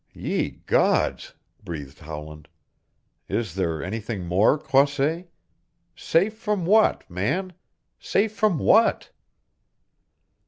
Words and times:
"Ye 0.15 0.49
gods!" 0.65 1.35
breathed 1.63 1.99
Howland. 1.99 2.47
"Is 3.29 3.53
there 3.53 3.83
anything 3.83 4.25
more, 4.25 4.57
Croisset? 4.57 5.29
Safe 5.95 6.33
from 6.35 6.65
what, 6.65 7.07
man? 7.07 7.53
Safe 7.99 8.33
from 8.35 8.57
what?" 8.57 9.11